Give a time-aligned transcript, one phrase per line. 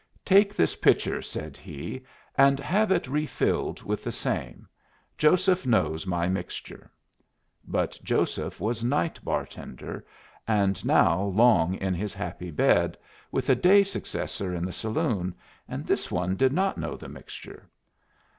[0.25, 2.03] "Take this pitcher," said he,
[2.35, 4.67] "and have it refilled with the same.
[5.15, 6.91] Joseph knows my mixture."
[7.67, 10.03] But Joseph was night bar tender,
[10.47, 12.97] and now long in his happy bed,
[13.31, 15.35] with a day successor in the saloon,
[15.67, 17.69] and this one did not know the mixture.